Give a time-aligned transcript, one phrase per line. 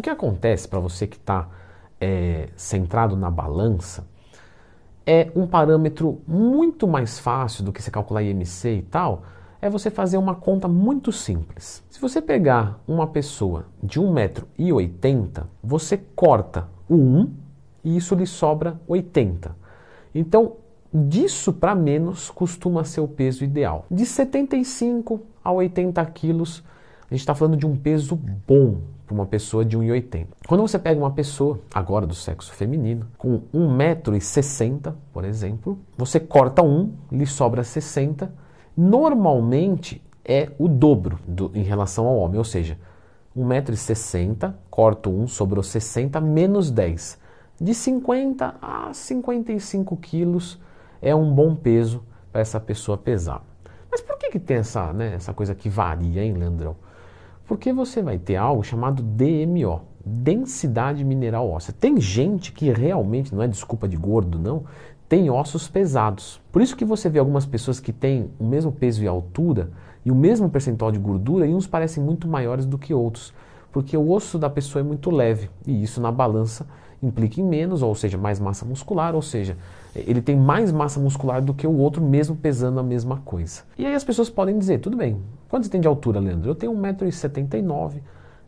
[0.00, 1.46] O que acontece para você que está
[2.00, 4.08] é, centrado na balança
[5.04, 9.24] é um parâmetro muito mais fácil do que você calcular IMC e tal,
[9.60, 11.84] é você fazer uma conta muito simples.
[11.90, 17.34] Se você pegar uma pessoa de 1,80m, você corta o 1
[17.84, 19.54] e isso lhe sobra 80.
[20.14, 20.54] Então,
[20.94, 23.84] disso para menos costuma ser o peso ideal.
[23.90, 26.64] De 75 a 80 quilos,
[27.10, 28.14] a gente está falando de um peso
[28.46, 30.28] bom para uma pessoa de 1,80.
[30.46, 36.62] Quando você pega uma pessoa, agora do sexo feminino, com 1,60m, por exemplo, você corta
[36.62, 38.32] um, lhe sobra 60,
[38.76, 42.78] normalmente é o dobro do, em relação ao homem, ou seja,
[43.36, 47.18] 1,60m, corto 1, sobrou 60, menos 10.
[47.60, 50.60] De 50 a 55 quilos
[51.02, 53.42] é um bom peso para essa pessoa pesar.
[53.90, 56.76] Mas por que, que tem essa, né, essa coisa que varia, hein, Leandrão?
[57.50, 61.74] Porque você vai ter algo chamado DMO, densidade mineral óssea.
[61.76, 64.62] Tem gente que realmente, não é desculpa de gordo, não,
[65.08, 66.40] tem ossos pesados.
[66.52, 69.72] Por isso que você vê algumas pessoas que têm o mesmo peso e altura
[70.04, 73.34] e o mesmo percentual de gordura e uns parecem muito maiores do que outros,
[73.72, 76.66] porque o osso da pessoa é muito leve e isso na balança
[77.02, 79.56] implica em menos, ou seja, mais massa muscular, ou seja,
[79.94, 83.62] ele tem mais massa muscular do que o outro, mesmo pesando a mesma coisa.
[83.78, 86.50] E aí as pessoas podem dizer, tudo bem, quanto você tem de altura, Leandro?
[86.50, 88.00] Eu tenho 1,79m,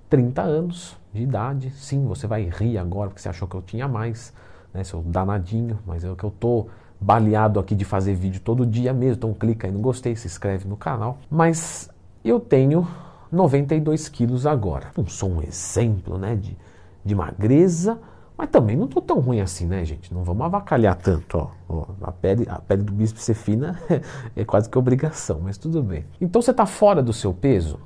[0.09, 1.70] 30 anos de idade.
[1.70, 4.33] Sim, você vai rir agora porque você achou que eu tinha mais,
[4.73, 6.67] né, seu danadinho, mas é o que eu tô
[7.00, 10.69] baleado aqui de fazer vídeo todo dia mesmo, então clica aí no gostei, se inscreve
[10.69, 11.19] no canal.
[11.31, 11.91] Mas
[12.25, 12.87] eu tenho
[13.33, 14.92] 92 quilos agora.
[14.97, 16.56] Não sou um exemplo né, de,
[17.02, 17.98] de magreza,
[18.36, 20.12] mas também não estou tão ruim assim, né, gente?
[20.12, 21.50] Não vamos avacalhar tanto, ó.
[21.69, 23.80] ó a, pele, a pele do bispo ser fina
[24.36, 26.05] é quase que obrigação, mas tudo bem.
[26.20, 27.80] Então você está fora do seu peso?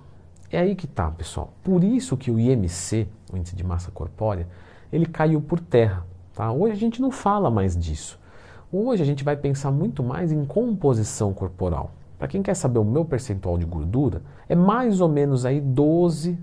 [0.50, 1.52] É aí que tá, pessoal.
[1.62, 4.48] Por isso que o IMC, o índice de massa corpórea,
[4.92, 6.05] ele caiu por terra.
[6.34, 6.50] Tá?
[6.50, 8.19] Hoje a gente não fala mais disso.
[8.72, 11.92] Hoje a gente vai pensar muito mais em composição corporal.
[12.18, 16.36] Para quem quer saber o meu percentual de gordura, é mais ou menos aí 12%.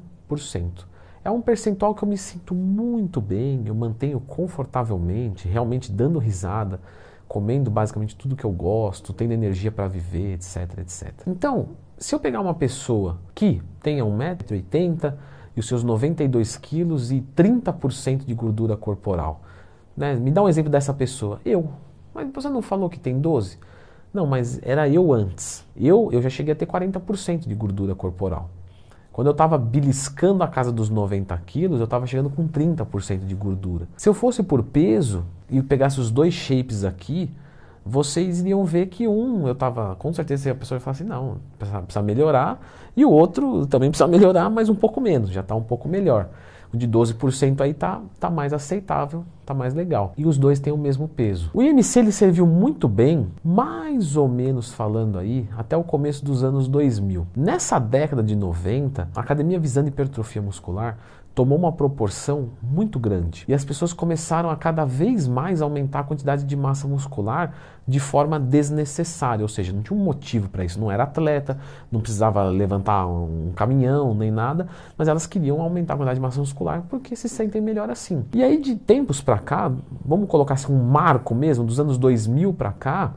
[1.24, 6.80] É um percentual que eu me sinto muito bem, eu mantenho confortavelmente, realmente dando risada,
[7.28, 11.14] comendo basicamente tudo que eu gosto, tendo energia para viver, etc, etc.
[11.26, 15.16] Então, se eu pegar uma pessoa que tenha 1,80m
[15.56, 19.42] e os seus 92 quilos e 30% de gordura corporal,
[19.96, 20.16] né?
[20.16, 21.40] me dá um exemplo dessa pessoa.
[21.46, 21.70] Eu.
[22.14, 23.58] Mas você não falou que tem 12?
[24.14, 25.66] Não, mas era eu antes.
[25.76, 28.50] Eu, eu já cheguei a ter 40% de gordura corporal.
[29.12, 33.36] Quando eu estava beliscando a casa dos 90 quilos, eu estava chegando com 30% de
[33.36, 33.88] gordura.
[33.96, 37.30] Se eu fosse por peso e pegasse os dois shapes aqui,
[37.86, 41.38] vocês iriam ver que um, eu estava, com certeza a pessoa ia falar assim, não,
[41.60, 42.60] precisa, precisa melhorar,
[42.96, 46.30] e o outro também precisa melhorar, mas um pouco menos, já está um pouco melhor.
[46.74, 50.14] O de 12% aí tá, tá mais aceitável, tá mais legal.
[50.18, 51.52] E os dois têm o mesmo peso.
[51.54, 56.44] O IMC ele serviu muito bem, mais ou menos falando aí, até o começo dos
[56.44, 57.28] anos 2000.
[57.36, 60.98] Nessa década de 90, a Academia Visando Hipertrofia Muscular
[61.36, 63.44] tomou uma proporção muito grande.
[63.48, 67.54] E as pessoas começaram a cada vez mais aumentar a quantidade de massa muscular
[67.88, 71.58] de forma desnecessária, ou seja, não tinha um motivo para isso, não era atleta,
[71.92, 74.68] não precisava levantar um caminhão nem nada,
[74.98, 78.24] mas elas queriam aumentar a quantidade de massa muscular porque se sentem melhor assim.
[78.34, 79.72] E aí de tempos para cá,
[80.06, 83.14] vamos colocar assim um marco mesmo, dos anos 2000 para cá,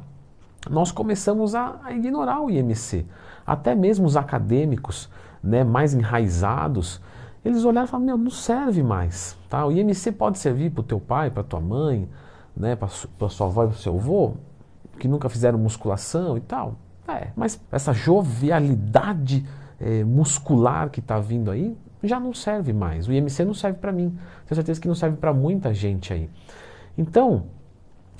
[0.68, 3.06] nós começamos a, a ignorar o IMC.
[3.46, 5.08] Até mesmo os acadêmicos
[5.42, 7.00] né, mais enraizados,
[7.46, 9.36] eles olharam e falaram, meu, não serve mais.
[9.48, 9.64] Tá?
[9.64, 12.08] O IMC pode servir para o teu pai, para tua mãe,
[12.56, 14.34] né, para sua avó e para o seu avô,
[14.98, 16.74] que nunca fizeram musculação e tal.
[17.06, 19.46] É, mas essa jovialidade
[19.78, 23.06] é, muscular que está vindo aí já não serve mais.
[23.06, 24.18] O IMC não serve para mim.
[24.46, 26.28] Tenho certeza que não serve para muita gente aí.
[26.98, 27.44] Então,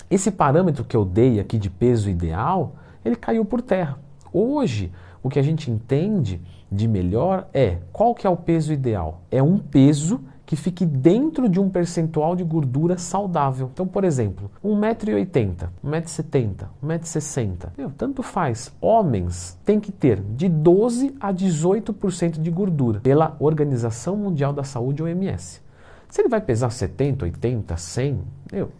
[0.09, 3.98] esse parâmetro que eu dei aqui de peso ideal, ele caiu por terra.
[4.32, 4.92] Hoje,
[5.26, 9.22] o que a gente entende de melhor é qual que é o peso ideal?
[9.28, 13.68] É um peso que fique dentro de um percentual de gordura saudável.
[13.72, 18.72] Então, por exemplo, 1,80m, 1,70m, 1,60m, meu, tanto faz.
[18.80, 25.03] Homens têm que ter de 12 a 18% de gordura pela Organização Mundial da Saúde,
[25.03, 25.60] OMS.
[26.09, 28.21] Se ele vai pesar 70, 80, 100,
[28.53, 28.71] meu,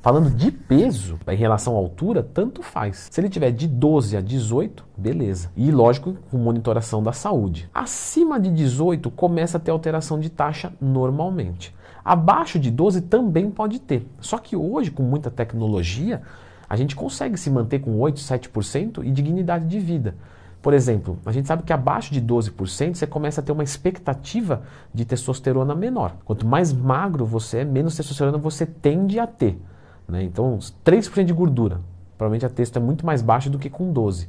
[0.00, 3.08] Falando de peso, em relação à altura, tanto faz.
[3.10, 5.50] Se ele tiver de 12 a 18, beleza.
[5.56, 7.68] E lógico, com monitoração da saúde.
[7.74, 11.74] Acima de 18 começa a ter alteração de taxa normalmente.
[12.04, 14.08] Abaixo de 12 também pode ter.
[14.20, 16.22] Só que hoje, com muita tecnologia,
[16.68, 20.14] a gente consegue se manter com 8, 7% e dignidade de vida.
[20.62, 24.62] Por exemplo, a gente sabe que abaixo de 12% você começa a ter uma expectativa
[24.94, 26.14] de testosterona menor.
[26.24, 29.60] Quanto mais magro você é, menos testosterona você tende a ter.
[30.08, 30.22] Né?
[30.24, 31.80] Então, 3% de gordura.
[32.16, 34.26] Provavelmente a testo é muito mais baixa do que com 12%.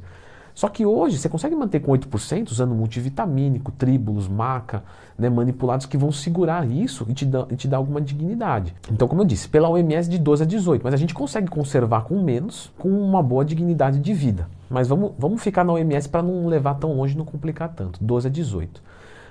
[0.54, 4.82] Só que hoje você consegue manter com 8% usando multivitamínico, tríbulos, maca,
[5.16, 8.74] né, manipulados que vão segurar isso e te, dá, e te dar alguma dignidade.
[8.90, 12.02] Então, como eu disse, pela OMS de 12 a 18, mas a gente consegue conservar
[12.02, 14.48] com menos, com uma boa dignidade de vida.
[14.68, 18.02] Mas vamos, vamos ficar na OMS para não levar tão longe não complicar tanto.
[18.02, 18.82] 12 a 18.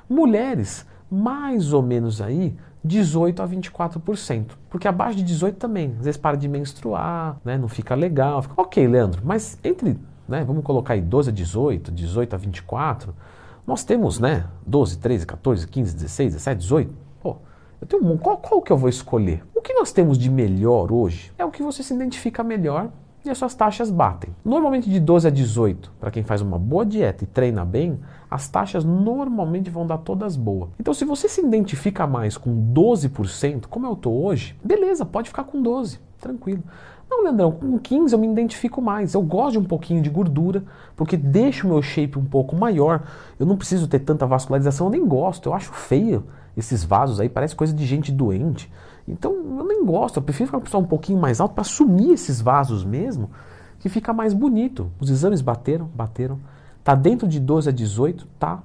[0.10, 4.52] Mulheres, mais ou menos aí, 18 a 24%.
[4.70, 8.42] Porque abaixo de 18 também, às vezes para de menstruar, né, não fica legal.
[8.42, 9.98] Fica, ok, Leandro, mas entre
[10.28, 13.16] né, vamos colocar aí 12 a 18, 18 a 24,
[13.66, 16.94] nós temos né, 12, 13, 14, 15, 16, 17, 18.
[17.22, 17.38] Pô,
[17.82, 19.44] eu tenho um, qual, qual que eu vou escolher?
[19.56, 22.90] O que nós temos de melhor hoje é o que você se identifica melhor
[23.24, 24.33] e as suas taxas batem.
[24.44, 28.00] Normalmente de 12 a 18, para quem faz uma boa dieta e treina bem,
[28.30, 30.69] as taxas normalmente vão dar todas boas.
[30.80, 35.44] Então se você se identifica mais com 12%, como eu estou hoje, beleza, pode ficar
[35.44, 36.63] com 12, tranquilo.
[37.10, 39.16] Não, Leandrão, com 15 eu me identifico mais.
[39.16, 40.63] Eu gosto de um pouquinho de gordura,
[40.95, 43.01] porque deixa o meu shape um pouco maior.
[43.39, 45.50] Eu não preciso ter tanta vascularização, eu nem gosto.
[45.50, 46.25] Eu acho feio
[46.56, 48.71] esses vasos aí, parece coisa de gente doente.
[49.12, 52.12] Então eu nem gosto, eu prefiro ficar com pessoa um pouquinho mais alto para sumir
[52.12, 53.30] esses vasos mesmo,
[53.80, 54.92] que fica mais bonito.
[55.00, 56.40] Os exames bateram, bateram.
[56.84, 58.62] Tá dentro de 12 a 18, tá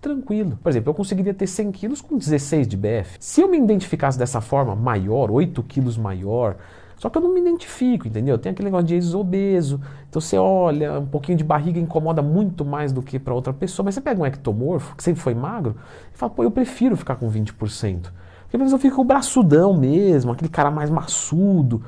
[0.00, 0.58] tranquilo.
[0.62, 3.16] Por exemplo, eu conseguiria ter 100 quilos com 16 de BF.
[3.18, 6.56] Se eu me identificasse dessa forma, maior, 8 quilos maior,
[6.98, 8.36] só que eu não me identifico, entendeu?
[8.38, 9.80] Tem aquele negócio de ex-obeso.
[10.08, 13.84] Então você olha, um pouquinho de barriga incomoda muito mais do que para outra pessoa.
[13.84, 15.76] Mas você pega um ectomorfo, que sempre foi magro,
[16.12, 18.10] e fala, pô, eu prefiro ficar com 20%.
[18.50, 21.82] Porque eu fico com o braçudão mesmo, aquele cara mais maçudo.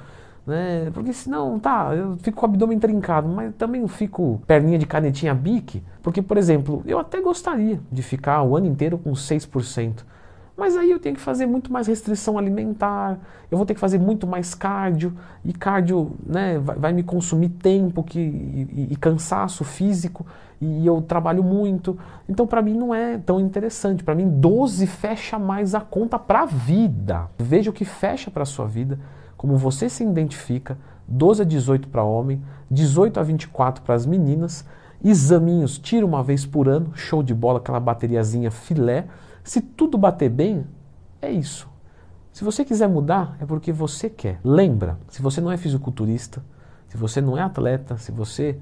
[0.47, 0.91] Né?
[0.93, 5.35] Porque senão, tá, eu fico com o abdômen trincado, mas também fico perninha de canetinha
[5.35, 5.83] bique.
[6.03, 10.05] Porque, por exemplo, eu até gostaria de ficar o ano inteiro com 6%.
[10.61, 13.19] Mas aí eu tenho que fazer muito mais restrição alimentar,
[13.51, 17.49] eu vou ter que fazer muito mais cardio, e cardio né, vai, vai me consumir
[17.49, 20.27] tempo que, e, e, cansaço físico,
[20.61, 21.99] e eu trabalho muito.
[22.29, 24.05] Então, para mim, não é tão interessante.
[24.05, 27.29] Para mim, 12 fecha mais a conta para a vida.
[27.39, 28.99] Veja o que fecha para a sua vida,
[29.37, 30.77] como você se identifica.
[31.09, 34.65] 12 a 18 para homem, 18 a 24 para as meninas.
[35.03, 39.07] Examinhos, tira uma vez por ano, show de bola, aquela bateriazinha filé.
[39.43, 40.67] Se tudo bater bem,
[41.23, 41.69] é isso.
[42.33, 44.39] Se você quiser mudar, é porque você quer.
[44.45, 46.43] Lembra, se você não é fisiculturista,
[46.87, 48.59] se você não é atleta, se você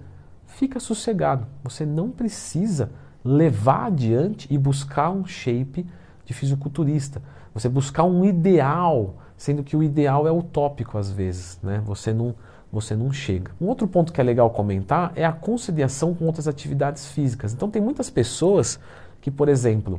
[0.48, 2.90] fica sossegado, você não precisa
[3.24, 5.86] levar adiante e buscar um shape
[6.24, 7.22] de fisiculturista.
[7.54, 11.80] Você buscar um ideal, sendo que o ideal é utópico às vezes, né?
[11.84, 12.34] Você não
[12.70, 13.50] você não chega.
[13.58, 17.54] Um outro ponto que é legal comentar é a conciliação com outras atividades físicas.
[17.54, 18.78] Então tem muitas pessoas
[19.22, 19.98] que, por exemplo,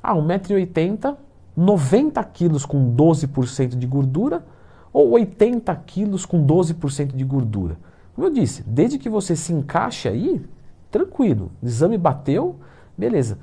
[0.00, 1.16] ah, 1,80m,
[1.56, 4.44] 90 quilos com 12% de gordura
[4.92, 7.76] ou 80 quilos com 12% de gordura.
[8.18, 10.44] Como eu disse, desde que você se encaixe aí,
[10.90, 11.52] tranquilo.
[11.62, 12.56] Exame bateu,
[12.96, 13.38] beleza.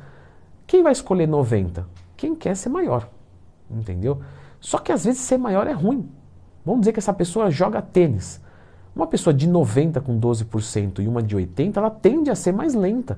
[0.67, 1.87] Quem vai escolher 90?
[2.17, 3.07] Quem quer ser maior.
[3.71, 4.19] Entendeu?
[4.59, 6.09] Só que às vezes ser maior é ruim.
[6.65, 8.41] Vamos dizer que essa pessoa joga tênis.
[8.93, 12.73] Uma pessoa de 90 com 12% e uma de 80, ela tende a ser mais
[12.75, 13.17] lenta.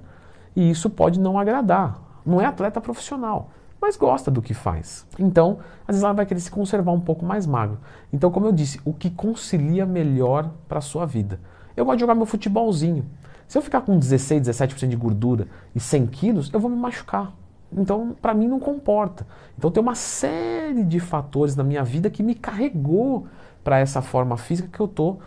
[0.55, 3.49] E isso pode não agradar não é atleta profissional,
[3.81, 5.05] mas gosta do que faz.
[5.19, 7.79] Então, às vezes ela vai querer se conservar um pouco mais magro.
[8.11, 11.39] Então, como eu disse, o que concilia melhor para a sua vida.
[11.75, 13.05] Eu gosto de jogar meu futebolzinho.
[13.47, 17.33] Se eu ficar com 16, 17% de gordura e 100 quilos, eu vou me machucar.
[17.71, 19.27] Então, para mim, não comporta.
[19.57, 23.27] Então, tem uma série de fatores na minha vida que me carregou
[23.63, 25.19] para essa forma física que eu estou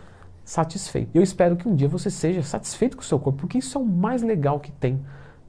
[0.43, 1.09] satisfeito.
[1.13, 3.81] Eu espero que um dia você seja satisfeito com o seu corpo, porque isso é
[3.81, 4.99] o mais legal que tem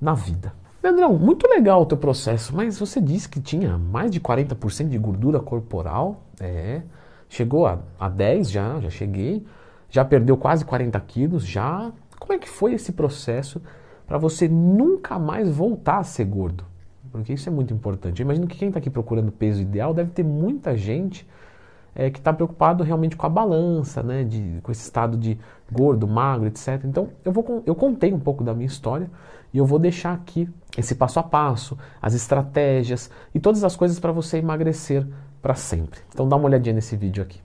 [0.01, 0.53] na vida.
[0.83, 4.99] Leandrão, muito legal o teu processo, mas você disse que tinha mais de 40% de
[4.99, 6.25] gordura corporal.
[6.41, 6.83] É.
[7.29, 9.47] Chegou a, a 10 já, já cheguei.
[9.89, 11.93] Já perdeu quase 40 quilos, já.
[12.19, 13.63] Como é que foi esse processo
[14.07, 16.65] para você nunca mais voltar a ser gordo?
[17.13, 18.21] Porque isso é muito importante.
[18.21, 21.29] Eu imagino que quem está aqui procurando peso ideal deve ter muita gente
[21.95, 25.39] é, que está preocupado realmente com a balança, né, de, com esse estado de
[25.71, 26.81] gordo, magro, etc.
[26.85, 29.11] Então eu, vou, eu contei um pouco da minha história
[29.53, 34.01] e eu vou deixar aqui esse passo a passo, as estratégias e todas as coisas
[34.01, 35.07] para você emagrecer
[35.41, 36.01] para sempre.
[36.09, 37.41] Então dá uma olhadinha nesse vídeo aqui.